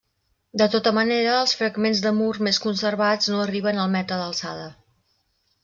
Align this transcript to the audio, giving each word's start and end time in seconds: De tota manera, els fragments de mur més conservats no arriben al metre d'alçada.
De 0.61 0.67
tota 0.75 0.93
manera, 0.97 1.35
els 1.41 1.53
fragments 1.59 2.01
de 2.07 2.13
mur 2.21 2.31
més 2.49 2.61
conservats 2.65 3.31
no 3.35 3.45
arriben 3.45 3.85
al 3.85 3.95
metre 3.99 4.21
d'alçada. 4.25 4.69